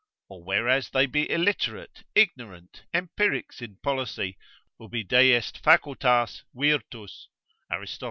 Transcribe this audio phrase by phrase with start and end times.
[0.29, 4.35] Or whereas they be illiterate, ignorant, empirics in policy,
[4.79, 7.27] ubi deest facultas, virtus
[7.71, 7.99] (Aristot.